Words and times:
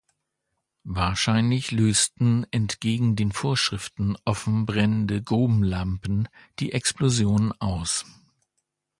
Wahrscheinlich 0.95 1.69
lösten 1.69 2.47
entgegen 2.49 3.15
den 3.15 3.31
Vorschriften 3.31 4.17
offen 4.25 4.65
brennende 4.65 5.21
Grubenlampen 5.21 6.27
die 6.57 6.71
Explosion 6.71 7.51
aus. 7.59 8.03